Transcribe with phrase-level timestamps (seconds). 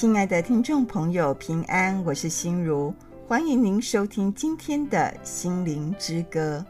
[0.00, 2.90] 亲爱的听众朋友，平安，我是心如，
[3.28, 6.64] 欢迎您收听今天的心灵之歌。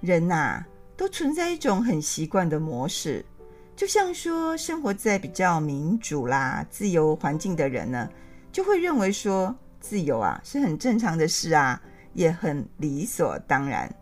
[0.00, 3.26] 人呐、啊，都存在一种很习惯的模式，
[3.74, 8.08] 就像说，生活在比较民主啦、自由环境的人呢，
[8.52, 13.92] 就会认为说，自由啊是很正常的事啊，也很理所当然。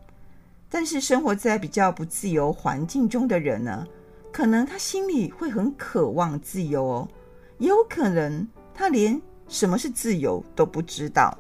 [0.69, 3.87] 但是生活在比较不自由环境中的人呢，
[4.31, 7.09] 可能他心里会很渴望自由哦。
[7.59, 11.37] 有可能他连什么是自由都不知道。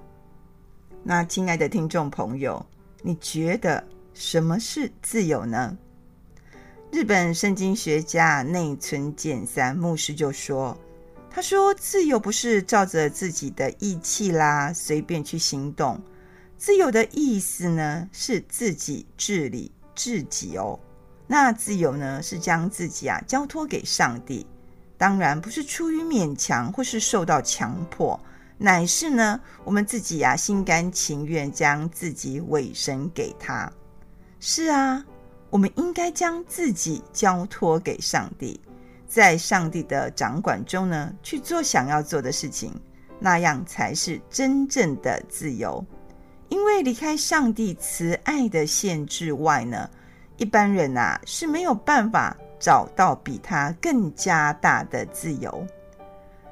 [1.04, 2.64] 那亲爱的听众朋友，
[3.02, 3.82] 你觉得
[4.14, 5.77] 什么是自由呢？
[6.91, 10.77] 日本圣经学家内村健三牧师就说
[11.30, 16.00] ：“他说，自由不是照着自己的意气啦，随便去行动。
[16.56, 20.80] 自由的意思呢，是自己治理自己哦。
[21.28, 24.44] 那自由呢，是将自己啊交托给上帝。”
[24.98, 28.18] 当然不是出于勉强或是受到强迫，
[28.58, 33.72] 乃是呢，我们自己呀、心甘情愿将自己委身给他。
[34.41, 35.04] 是啊，
[35.50, 38.60] 我们应该将自己交托给上帝，
[39.06, 42.72] 在上帝的掌管中呢，去做想要做的事情，
[43.20, 45.84] 那样才是真正的自由。
[46.48, 49.88] 因为离开上帝慈爱的限制外呢，
[50.38, 52.36] 一般人啊是没有办法。
[52.59, 55.67] 找到比他更加大的自由。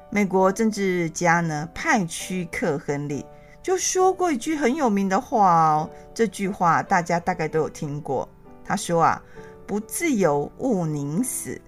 [0.09, 3.25] 美国政治家呢，派屈克·亨利
[3.61, 8.27] 就说过一句很有名的话哦，这句话大家大概都有听过。
[8.63, 9.21] 他说啊
[9.67, 11.59] ：“不自由，勿宁死。”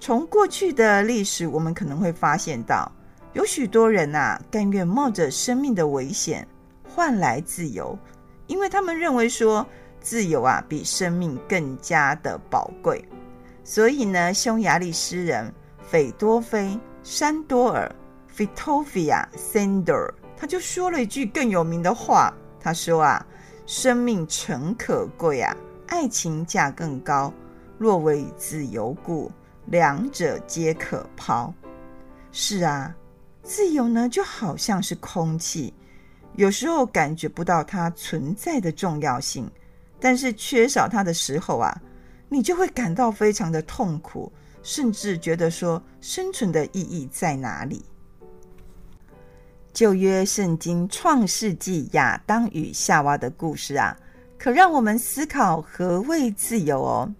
[0.00, 2.90] 从过去的历史，我们可能会发现到，
[3.32, 6.46] 有许多人呐，甘愿冒着生命的危险
[6.88, 7.98] 换来自由，
[8.46, 9.66] 因为他们认为说，
[10.00, 13.04] 自由啊，比生命更加的宝贵。
[13.70, 15.52] 所以呢，匈牙利诗人
[15.90, 16.68] 斐多菲·
[17.02, 17.94] 山多尔
[18.34, 18.86] （Fritjof
[19.36, 22.32] Sandor） 他就说了一句更有名的话。
[22.58, 23.26] 他说啊
[23.68, 25.54] ：“生命诚可贵啊，
[25.86, 27.30] 爱情价更高。
[27.76, 29.30] 若为自由故，
[29.66, 31.52] 两者皆可抛。”
[32.32, 32.96] 是啊，
[33.42, 35.74] 自由呢，就好像是空气，
[36.36, 39.46] 有时候感觉不到它存在的重要性，
[40.00, 41.78] 但是缺少它的时候啊。
[42.28, 47.84] 你就会感到非常的痛苦，甚至觉得说生存的意义在哪里？
[49.72, 53.96] 旧约圣经创世纪亚当与夏娃的故事啊，
[54.36, 57.14] 可让我们思考何谓自由哦。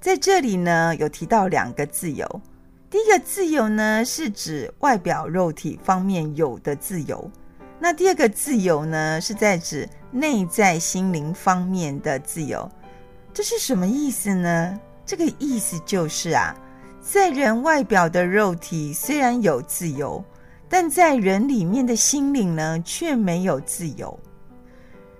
[0.00, 2.40] 在这里呢，有提到两个自由。
[2.88, 7.30] 第一个自由呢，是指外表肉体方面有的自由；
[7.78, 12.70] 那第二个自由呢，是在指内在心灵方面的自由。
[13.32, 14.78] 这是什么意思呢？
[15.06, 16.54] 这个意思就是啊，
[17.00, 20.22] 在人外表的肉体虽然有自由，
[20.68, 24.18] 但在人里面的心灵呢，却没有自由。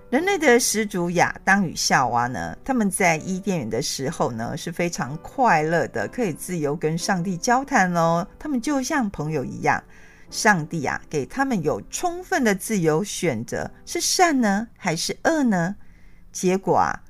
[0.09, 8.27] 人类的始祖亚当与夏娃呢，他们在伊甸园的时候呢，是非常快乐的，可以自由跟上帝交谈哦。
[8.37, 9.81] 他们就像朋友一样，
[10.29, 15.75] 上帝啊，给他们有充分的自由选择，是善呢，还是恶呢？
[16.31, 17.01] 结果啊。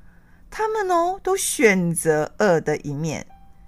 [0.52, 3.26] 他们哦，都选择恶的一面，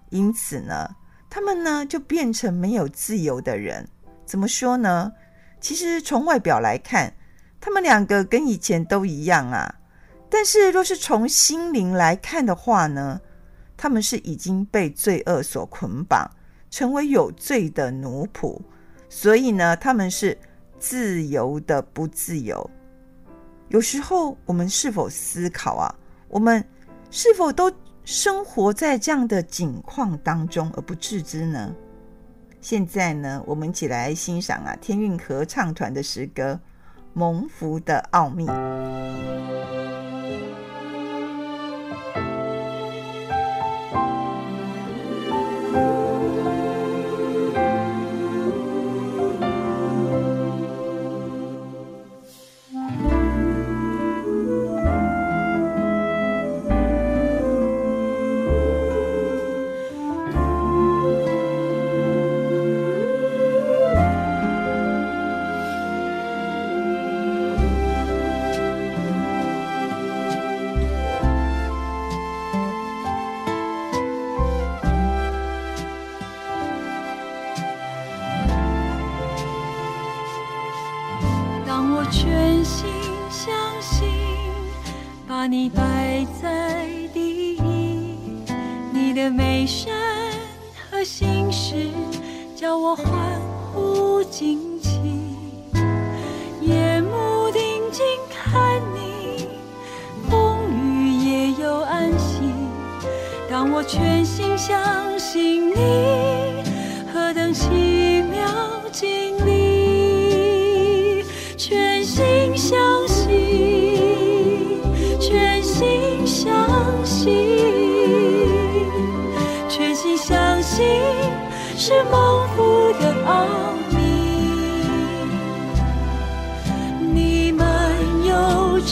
[0.09, 0.93] 因此呢，
[1.29, 3.87] 他们呢就变成没有自由的人。
[4.25, 5.11] 怎么说呢？
[5.61, 7.15] 其实从外表来看，
[7.61, 9.73] 他们两个跟以前都一样啊。
[10.29, 13.21] 但是若是从心灵来看的话呢，
[13.77, 16.29] 他们是已经被罪恶所捆绑，
[16.69, 18.59] 成为有罪的奴仆。
[19.07, 20.37] 所以呢，他们是
[20.79, 22.69] 自由的不自由。
[23.69, 25.95] 有时候我们是否思考啊？
[26.27, 26.65] 我们
[27.15, 27.71] 是否都
[28.03, 31.71] 生活在这样的景况当中而不自知呢？
[32.59, 36.53] 现在呢，我们一起来欣赏啊天韵合唱团的诗歌
[37.13, 38.47] 《蒙福的奥秘》。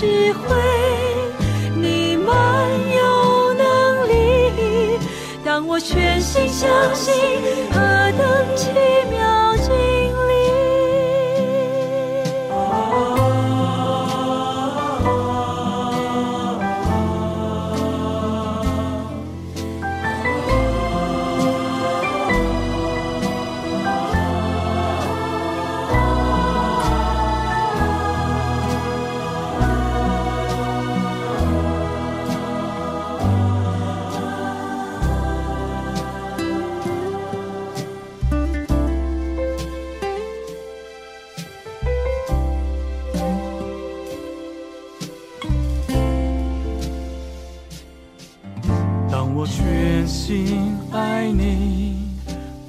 [0.02, 0.56] 智慧，
[1.76, 2.26] 你们
[2.98, 4.98] 有能力，
[5.46, 7.14] 当我全心相信，
[7.72, 7.80] 何
[8.18, 8.72] 等奇
[9.12, 9.20] 妙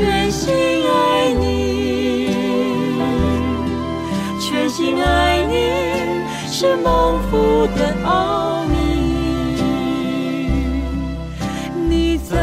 [0.00, 0.48] 全心
[0.88, 2.30] 爱你，
[4.40, 5.52] 全心爱你，
[6.48, 8.72] 是蒙福的奥秘。
[11.86, 12.34] 你在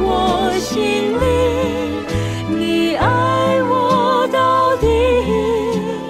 [0.00, 1.24] 我心里，
[2.48, 3.06] 你爱
[3.64, 4.86] 我到底。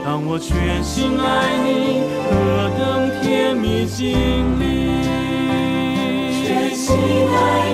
[0.05, 4.15] 当我全心爱你，何等甜蜜经
[4.61, 4.63] 历。
[6.47, 7.74] 全心爱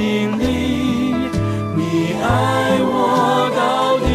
[0.00, 0.44] 心里，
[1.76, 4.08] 你爱我到底。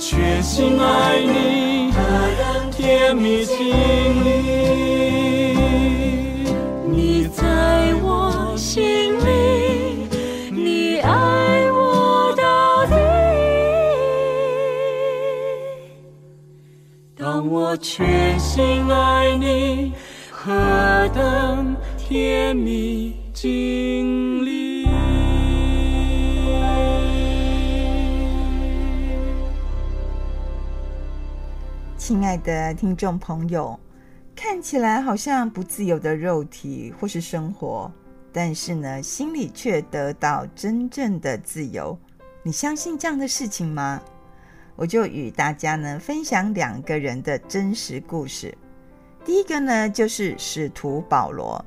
[0.00, 1.98] 全心爱你，何
[2.38, 3.54] 等甜蜜经
[4.24, 4.26] 历。
[6.90, 10.08] 你在我心里。
[10.50, 12.96] 你爱我到底，
[17.14, 19.92] 当我全心爱你，
[20.30, 20.50] 何
[21.14, 23.13] 等甜蜜
[23.44, 24.88] 心里。
[31.98, 33.78] 亲爱的听众朋友，
[34.34, 37.92] 看起来好像不自由的肉体或是生活，
[38.32, 41.98] 但是呢，心里却得到真正的自由。
[42.42, 44.00] 你相信这样的事情吗？
[44.74, 48.56] 我就与大家呢分享两个人的真实故事。
[49.22, 51.62] 第一个呢，就是使徒保罗。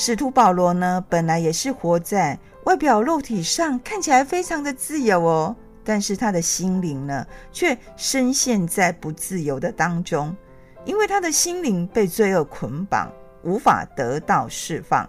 [0.00, 10.32] 使徒保罗呢，本来也是活在外表肉体上看起来非常的自由哦，但是他的心灵呢，却深陷在不自由的当中，
[10.84, 13.10] 因为他的心灵被罪恶捆绑，
[13.42, 15.04] 无法得到释放。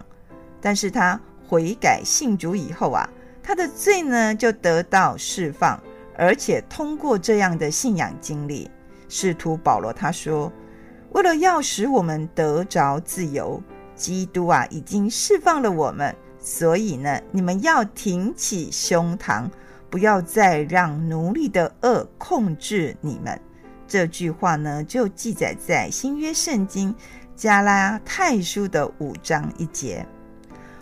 [0.60, 1.18] 但是他
[1.48, 3.08] 悔改信主以后啊，
[3.44, 5.80] 他的罪呢就得到释放。
[6.18, 8.68] 而且通过这样的信仰经历，
[9.08, 10.52] 使徒保罗他说
[11.14, 13.62] ：“为了要使我们得着自由，
[14.00, 19.44] 基督啊已经释放了我们，所以呢，你们要挺起胸膛，
[19.90, 23.38] 不要再让奴隶的恶控制你们。”
[23.86, 26.94] 这句话呢，就记载在新约圣经
[27.36, 30.06] 加拉太书的五章一节。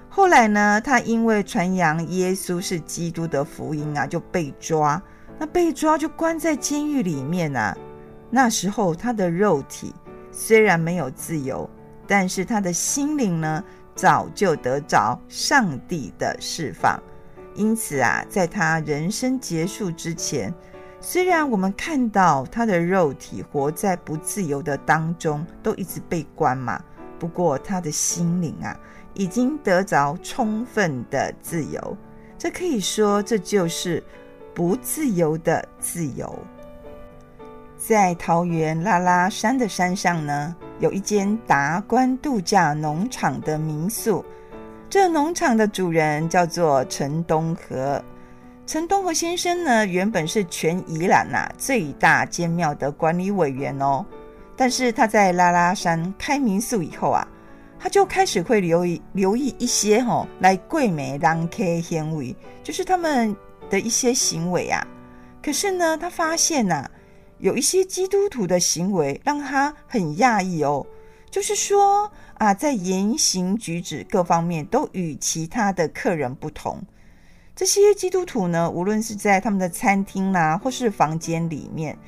[0.09, 5.03] 后来呢，他因为传扬耶稣是基督的福音啊，就被抓。
[5.39, 7.77] 那被抓就关在监狱里面啊。
[8.31, 9.95] 那时候他的肉体
[10.31, 11.69] 虽然没有自由，
[12.09, 13.63] 但是他的心灵呢，
[13.95, 17.01] 早就得着上帝的释放。
[17.55, 20.53] 因此啊，在他人生结束之前，
[21.01, 26.83] 虽然我们看到他的肉体活在不自由的当中，都一直被关嘛，
[27.19, 28.77] 不过他的心灵啊，
[29.15, 31.97] 已经得着充分的自由。
[32.37, 34.03] 这可以说，这就是。
[34.55, 36.37] 不自由的自由。
[37.79, 44.25] 在桃园拉拉山的山上呢，有一间达观度假农场的民宿。
[44.91, 48.03] 这农场的主人叫做陈东和。
[48.67, 54.05] 陈东和先生呢，原本是全宜兰呐、啊、最大间庙的管理委员哦。
[54.57, 57.27] 但是他在拉拉山开民宿以后啊，
[57.79, 63.35] 他就开始会留意留意一些吼、哦、来贵美当 K 行为，就是他们
[63.71, 64.85] 的一些行为啊。
[65.41, 66.91] 可是呢，他发现呐、啊，
[67.39, 70.87] 有一些基督徒的行为让他很讶异哦，
[71.31, 76.83] 就是说啊，在言行举止各方面都与其他的客人不同。
[77.55, 81.99] 这些基督徒呢，无论是在他们的餐厅啦，或是房间里面，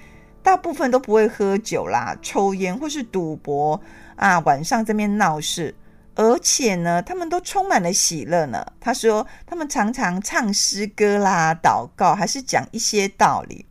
[0.42, 3.80] 大部分都不会喝酒啦、抽烟或是赌博
[4.16, 4.38] 啊。
[4.40, 5.74] 晚上这边闹事，
[6.14, 8.64] 而且呢，他们都充满了喜乐呢。
[8.80, 13.66] 他说，他们常常唱诗歌啦、祷告，还是讲一些道理。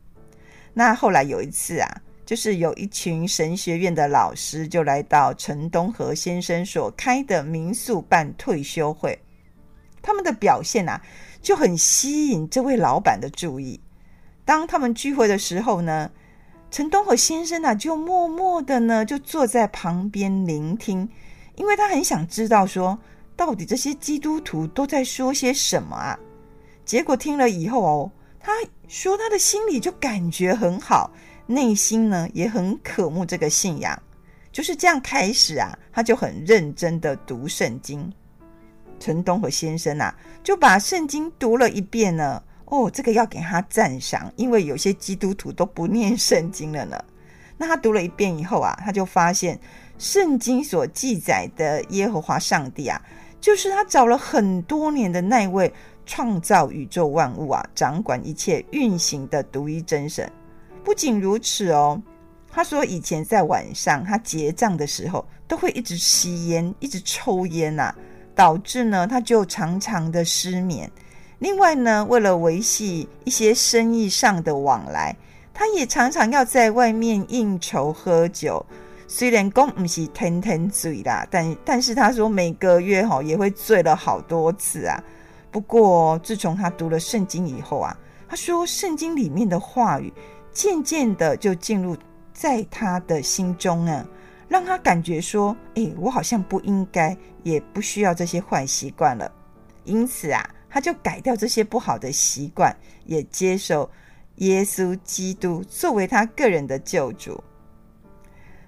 [0.74, 9.18] 那后来有一次啊，就是有一群神学院的老师就来到陈东和先生所开的民宿办退休会，
[10.00, 11.00] 他们的表现啊。
[11.42, 13.80] 就很吸引这位老板的注意。
[14.44, 16.10] 当他们聚会的时候呢，
[16.70, 21.08] 陈东和先生啊，就默默的呢，就坐在旁边聆听，
[21.56, 22.98] 因为他很想知道说，
[23.36, 26.18] 到底这些基督徒都在说些什么啊。
[26.84, 28.52] 结果听了以后哦，他
[28.90, 31.12] 说他的心里就感觉很好，
[31.46, 33.96] 内心呢也很渴慕这个信仰。
[34.50, 38.12] 就是这样开始啊，他就很认真的读圣经。
[38.98, 42.42] 陈东和先生啊，就把圣经读了一遍呢。
[42.64, 47.00] 哦，这个要给他赞赏，因为有些基督徒都不念圣经了呢。
[47.56, 49.56] 那他读了一遍以后啊，他就发现
[49.98, 53.00] 圣经所记载的耶和华上帝啊，
[53.40, 55.72] 就是他找了很多年的那位
[56.10, 60.28] 创造宇宙万物啊，掌管一切运行的独一真神。
[60.82, 62.02] 不仅如此哦，
[62.50, 67.96] 他说以前在晚上他结账的时候，都会一直吸烟，一直抽烟呐、啊。
[68.34, 70.90] 导致呢，他就常常的失眠。
[71.38, 75.14] 另外呢，为了维系一些生意上的往来，
[75.54, 78.66] 他也常常要在外面应酬喝酒。
[79.06, 85.00] 虽然公不是天天醉啦，但但是他说每个月哈也会醉了好多次啊。
[85.50, 87.96] 不过自从他读了圣经以后啊，
[88.28, 90.12] 他说圣经里面的话语
[90.52, 91.96] 渐渐的就进入
[92.32, 94.06] 在他的心中啊。
[94.48, 99.30] 让他感觉说：“诶，我好像不应该，也不需要这些坏习惯了。”
[99.84, 102.76] 因此啊，他就改掉这些不好的习惯，
[103.06, 103.88] 也接受
[104.36, 107.40] 耶稣基督作为他个人的救主。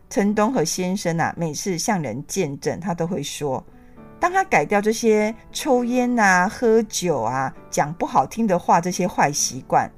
[0.09, 3.65] 陈东和先生啊，每次向人见证，他都会说：
[4.23, 9.91] 当他改掉这些抽烟啊、喝酒啊、讲不好听的话这些坏习惯，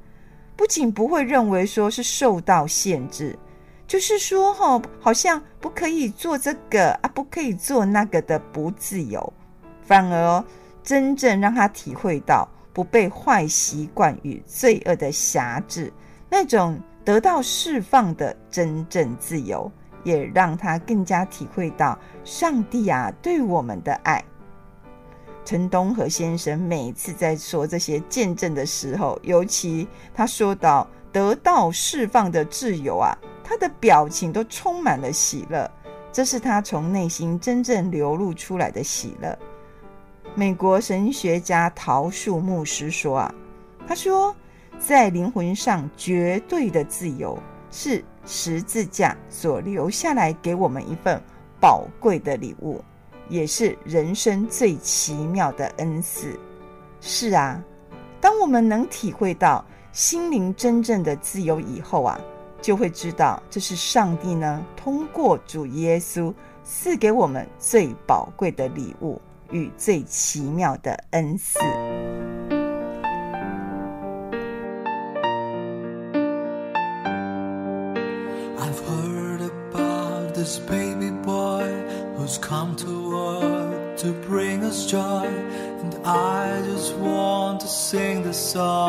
[0.57, 3.38] 不仅不会认为说是受到限制。
[3.87, 9.31] 就是说，哈，好像不可以做这个啊，不可以做那个的不自由，
[9.83, 10.43] 反而
[10.83, 15.93] 真正让他体会到不被坏习惯与罪恶的辖制，
[16.31, 19.71] 那种得到释放的真正自由，
[20.05, 24.25] 也让他更加体会到上帝啊对我们的爱。
[25.45, 33.19] 陈东和先生每次在说这些见证的时候，尤其他说到得到释放的自由啊。
[33.47, 35.71] 他的表情都充满了喜乐，
[36.11, 39.39] 这是他从内心真正流露出来的喜乐。
[40.35, 43.35] 美国神学家陶树牧师说：“啊，
[43.87, 44.35] 他说，
[44.79, 47.39] 在灵魂上绝对的自由
[47.71, 51.21] 是十字架所留下来给我们一份
[51.61, 52.83] 宝贵的礼物，
[53.28, 56.38] 也是人生最奇妙的恩赐。
[57.00, 57.62] 是啊，
[58.21, 62.21] 当我们能体会到心灵真正的自由以后啊。”
[62.64, 66.33] 就会知道，这是上帝呢，通过主耶稣
[66.64, 71.59] 赐给我们最宝贵的礼物与最奇妙的恩赐。
[88.55, 88.84] So.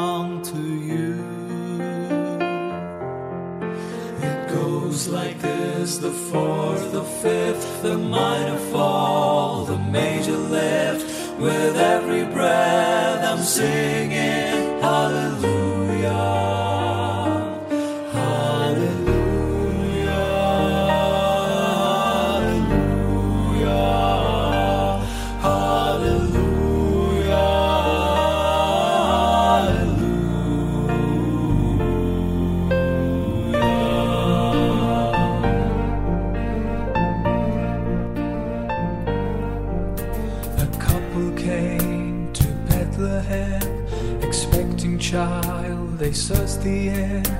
[46.65, 47.34] the end.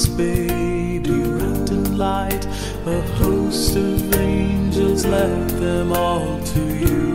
[0.00, 2.46] This baby wrapped in light.
[2.86, 7.09] A host of angels left them all to you.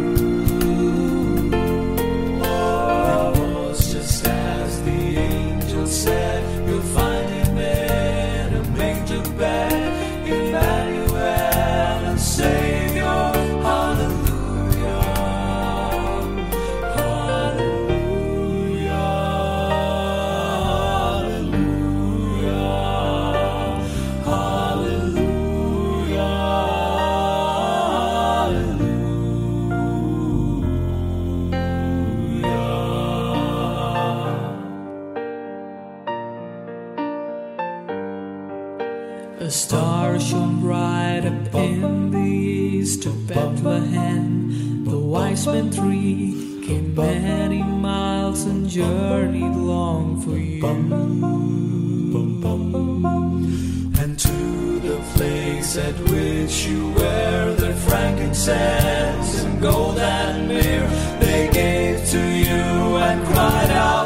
[45.36, 50.66] The wise men three came many miles and journeyed long for you.
[54.00, 60.88] And to the place at which you wear their frankincense and gold and myrrh,
[61.20, 64.05] they gave to you and cried out,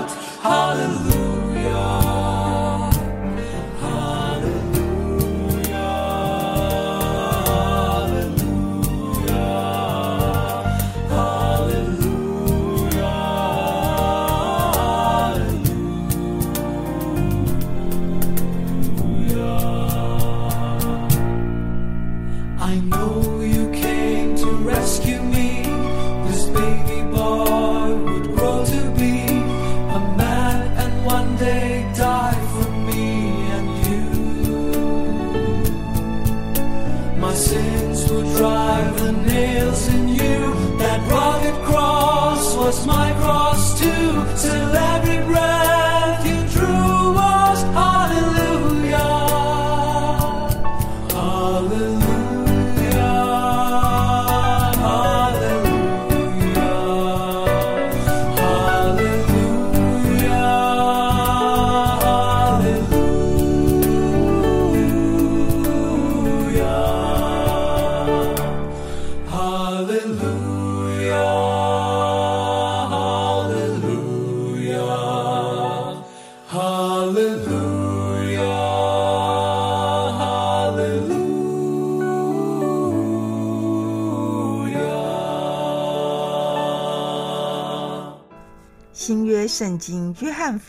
[38.38, 40.78] drive the nails in you.
[40.78, 43.29] That rugged cross was my cross.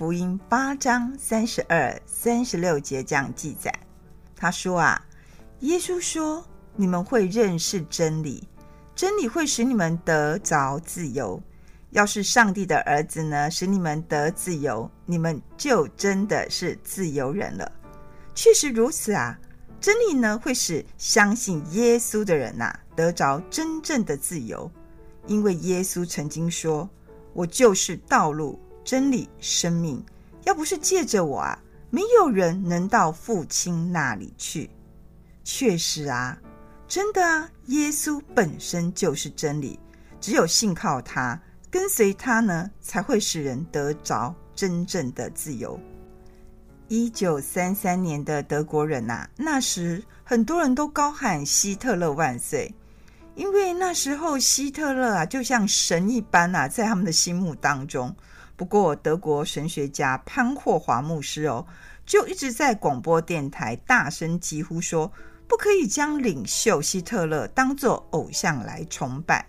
[0.00, 3.70] 福音八章三十二、三十六节这样记载，
[4.34, 5.04] 他说啊，
[5.58, 6.42] 耶稣说
[6.74, 8.48] ：“你们会认识真理，
[8.94, 11.38] 真理会使你们得着自由。
[11.90, 17.70] 要是上帝的儿子呢，使你们得自由，你们就真的是自由人了。
[18.34, 19.38] 确实如此啊，
[19.82, 24.72] 真理呢会使相信耶稣的人呐、得着真正的自由，
[25.26, 26.88] 因为耶稣曾经说
[27.34, 30.04] ：‘我就是道路。’”真理、生命，
[30.44, 31.58] 要不是借着我啊，
[31.90, 34.70] 没有人能到父亲那里去。
[35.44, 36.38] 确实啊，
[36.86, 39.78] 真的啊，耶稣本身就是真理，
[40.20, 41.40] 只有信靠他，
[41.70, 45.78] 跟随他呢，才会使人得着真正的自由。
[46.88, 52.74] 一九三三年的德国人呐、啊，那时很多人都高喊希特勒万岁，
[53.36, 58.14] 因为那时候希特勒啊，就像神一般啊，在他们的心目当中。
[58.61, 61.64] 不过，德国神学家潘霍华牧师哦，
[62.05, 65.11] 就一直在广播电台大声疾呼说，
[65.49, 69.46] 不可以将领袖希特勒当作偶像来崇拜。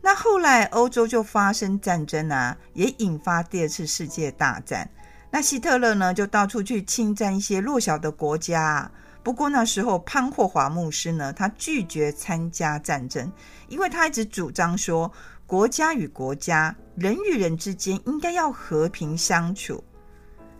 [0.00, 4.88] 那后来欧洲就发生战争啊，也引发第二次世界大战。
[5.30, 8.90] 那希特勒呢，就到处去侵占一些弱小的国家。
[9.22, 13.30] 不过那时候潘霍华牧师呢，他拒绝参加战争，
[13.68, 15.12] 因为他一直主张说，
[15.46, 19.82] 国家与国家，人与人之间应该要和平相处。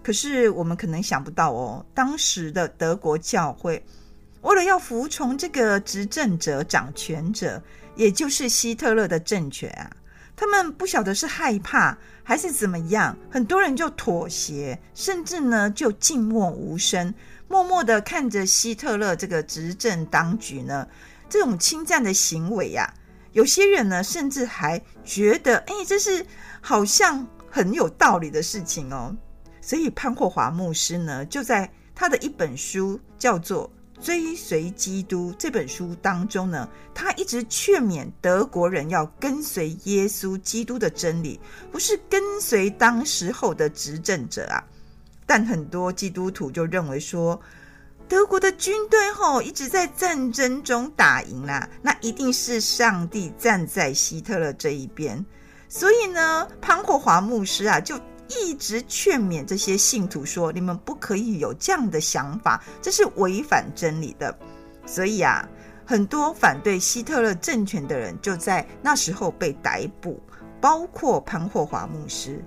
[0.01, 3.85] 可是我们可能想不到哦，当时的德国教会
[4.43, 7.61] 为了要服从这个执政者、掌权者，
[7.97, 9.91] 也就是希特勒的政权啊，
[10.37, 17.13] 他们不晓得是害怕还是怎么样，很多人就妥协，甚至呢就静默无声，
[17.49, 20.87] 默默的看着希特勒这个执政当局呢
[21.29, 22.95] 这种侵占的行为呀、啊。
[23.37, 26.25] 有些人呢，甚至还觉得，哎，这是
[26.63, 29.15] 好像很有道理的事情哦。
[29.61, 33.71] 所以潘霍华牧师呢，就在他的一本书叫做
[34.03, 41.39] 《追随基督》这本书当中呢，他一直劝勉德国人要跟随耶稣基督的真理，
[41.71, 44.65] 不是跟随当时候的执政者啊。
[45.27, 47.39] 但很多基督徒就认为说，
[48.09, 55.25] 德国的军队吼一直在战争中打赢啦，那一定是上帝站在希特勒这一边。
[55.69, 64.37] 所以呢，潘霍华牧师啊，就一直劝勉这些信徒说：“你们不可以有这样的想法，这是违反真理的。”
[64.87, 65.49] 所以啊，
[65.85, 70.23] 很多反对希特勒政权的人就在那时候被逮捕，
[70.61, 72.41] 包括潘霍华牧师。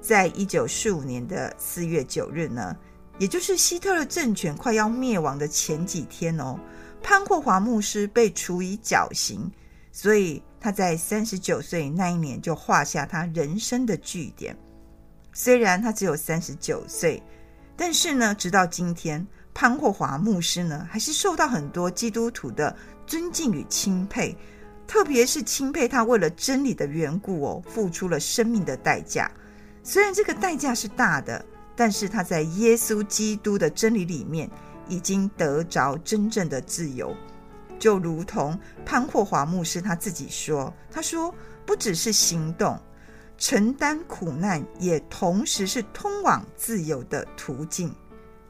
[0.00, 2.74] 在一九四五年的四月九日呢，
[3.18, 6.58] 也就是希特勒政权快要灭亡的前几天哦，
[7.02, 9.50] 潘霍华牧师被处以绞刑，
[9.90, 14.56] 所以他在三十九岁那一年就画下他人生的句点。
[15.32, 17.20] 虽然他只有三十九岁，
[17.76, 24.36] 但是呢，直到今天，潘霍华牧师呢还是受到很多基督徒的尊敬与钦佩，
[24.86, 29.28] 特别是钦佩他为了真理的缘故哦，付出了生命的代价。
[29.82, 31.44] 虽然这个代价是大的。
[31.78, 34.50] 但是他在耶稣基督的真理里面
[34.88, 37.14] 已经得着真正的自由，
[37.78, 41.32] 就如同潘霍华牧师他自己说：“他说
[41.64, 42.76] 不只是行动，
[43.36, 47.94] 承担苦难也同时是通往自由的途径。”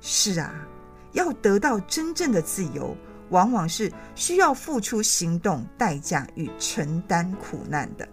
[0.01, 0.67] 是啊，
[1.13, 2.97] 要得到真正的自由，
[3.29, 8.09] 往往是需要付出行动代价与承担苦难的。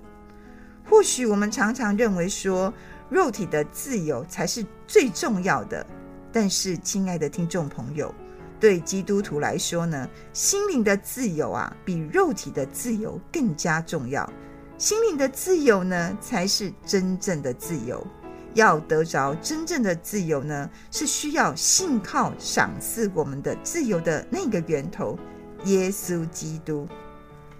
[0.84, 2.74] 或许我们常常认为说，
[3.16, 5.88] 肉体的自由才是最重要的，
[6.34, 8.14] 但是，亲爱的听众朋友，
[8.60, 14.30] 对基督徒来说呢，心灵的自由啊，比肉体的自由更加重要。
[14.78, 18.06] 心灵的自由呢，才是真正的自由。
[18.54, 25.18] 要得着真正的自由呢，是需要信靠赏赐我们的自由的那个源头——
[25.64, 26.86] 耶稣基督，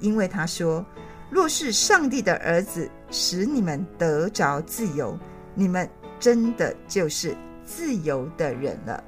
[0.02, 0.86] 因为他说
[1.32, 5.18] ：“若是上帝的儿子使你们得着自由。”
[5.56, 5.90] 你们
[6.20, 9.04] 真的就是自由的人了。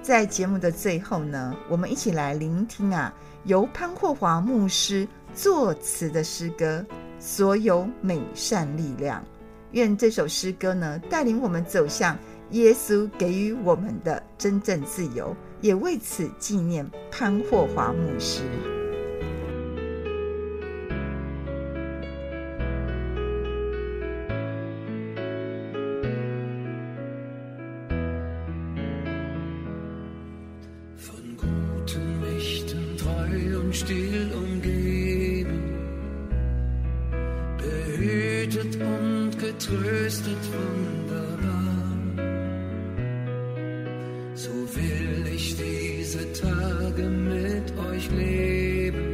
[0.00, 3.12] 在节目的最后呢，我们一起来聆听啊，
[3.44, 6.84] 由潘霍华牧师作词的诗歌
[7.18, 9.20] 《所有美善力量》。
[9.72, 12.16] 愿这首诗歌呢，带领我们走向
[12.52, 18.75] 耶稣给予我们的真正自由，也为此纪念潘霍华牧师。
[33.36, 35.60] treu und still umgeben,
[37.58, 41.86] behütet und getröstet wunderbar.
[44.34, 49.04] So will ich diese Tage mit euch leben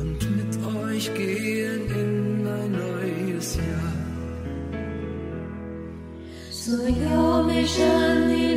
[0.00, 3.92] und mit euch gehen in ein neues Jahr.
[6.50, 8.53] So jung ich an die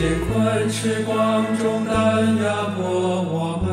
[0.00, 1.92] 乾坤，时光中担
[2.36, 2.78] 压迫
[3.20, 3.66] 我们。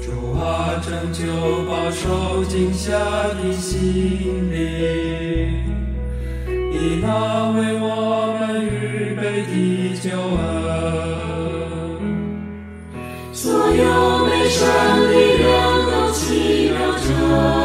[0.00, 1.22] 主啊，拯救
[1.68, 4.58] 饱受惊吓的心灵，
[6.72, 7.06] 以那
[7.52, 7.86] 为我
[8.40, 9.52] 们预备的
[10.02, 10.36] 救恩。
[13.32, 14.66] 所有悲伤
[15.12, 15.46] 力量
[15.86, 17.57] 都起了着。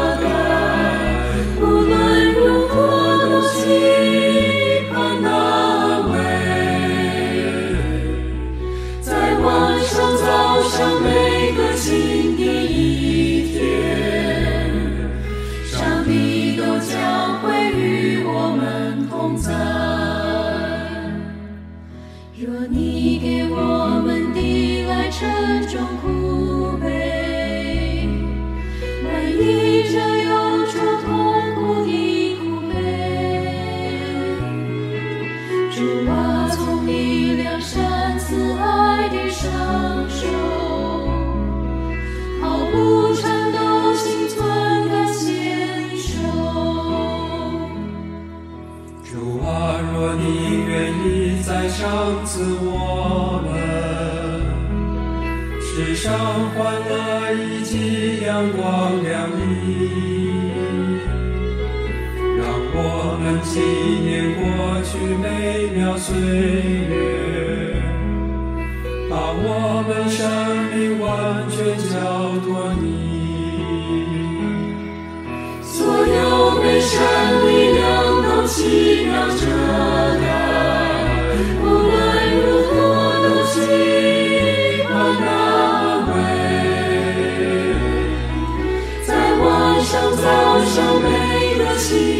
[91.84, 92.13] see.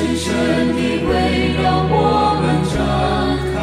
[0.00, 0.32] 深深
[0.74, 1.12] 地围
[1.62, 1.94] 绕我
[2.40, 2.74] 们展
[3.52, 3.54] 开，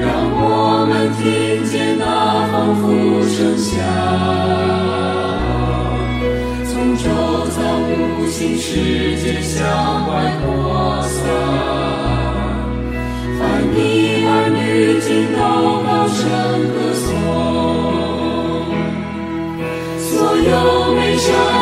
[0.00, 0.08] 让
[0.40, 0.40] 我
[0.88, 0.90] 们
[1.20, 1.22] 听
[1.68, 2.02] 见那
[2.50, 2.82] 仿佛
[3.28, 3.70] 声响，
[6.64, 7.04] 从周
[7.50, 7.92] 遭无
[8.30, 8.70] 形世
[9.20, 9.52] 界向
[10.08, 10.46] 外扩
[11.02, 11.12] 散。
[13.38, 13.40] 凡
[13.74, 13.76] 你
[14.24, 14.56] 儿女
[14.98, 15.38] 尽都
[15.84, 16.20] 高声
[16.72, 17.12] 歌颂，
[19.98, 20.50] 所有
[20.94, 21.61] 美善。